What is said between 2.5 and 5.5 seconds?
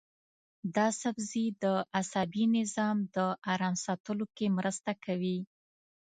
نظام د ارام ساتلو کې مرسته کوي.